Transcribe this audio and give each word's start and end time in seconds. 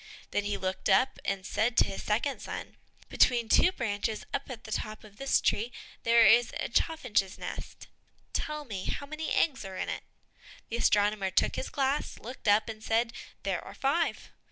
Then 0.31 0.45
he 0.45 0.57
looked 0.57 0.89
up 0.89 1.19
and 1.23 1.45
said 1.45 1.77
to 1.77 1.83
his 1.85 2.01
second 2.01 2.39
son, 2.39 2.75
"Between 3.07 3.47
two 3.47 3.71
branches 3.71 4.25
up 4.33 4.49
at 4.49 4.63
the 4.63 4.71
top 4.71 5.03
of 5.03 5.17
this 5.17 5.39
tree, 5.39 5.71
there 6.01 6.25
is 6.25 6.51
a 6.59 6.69
chaffinch's 6.69 7.37
nest, 7.37 7.87
tell 8.33 8.65
me 8.65 8.85
how 8.85 9.05
many 9.05 9.31
eggs 9.31 9.61
there 9.61 9.75
are 9.75 9.77
in 9.77 9.89
it?" 9.89 10.01
The 10.69 10.77
astronomer 10.77 11.29
took 11.29 11.55
his 11.55 11.69
glass, 11.69 12.17
looked 12.17 12.47
up, 12.47 12.67
and 12.67 12.83
said, 12.83 13.13
"There 13.43 13.63
are 13.63 13.75
five." 13.75 14.31